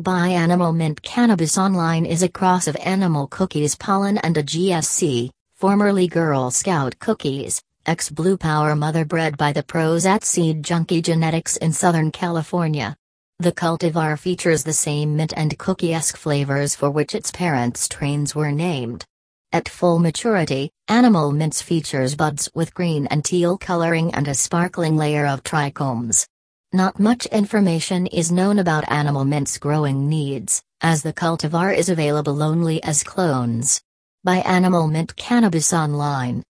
[0.00, 5.30] Buy Animal Mint Cannabis Online is a cross of Animal Cookies pollen and a GSC,
[5.56, 11.02] formerly Girl Scout cookies, ex Blue Power mother bred by the pros at Seed Junky
[11.02, 12.94] Genetics in Southern California.
[13.40, 18.52] The cultivar features the same mint and cookie-esque flavors for which its parent strains were
[18.52, 19.04] named.
[19.50, 24.96] At full maturity, Animal Mints features buds with green and teal coloring and a sparkling
[24.96, 26.28] layer of trichomes.
[26.72, 32.42] Not much information is known about Animal Mint's growing needs, as the cultivar is available
[32.42, 33.80] only as clones.
[34.22, 36.44] Buy Animal Mint Cannabis Online